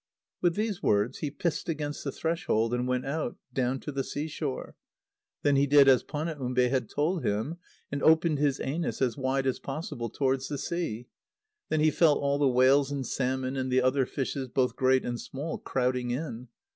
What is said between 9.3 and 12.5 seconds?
as possible towards the sea. Then he felt all the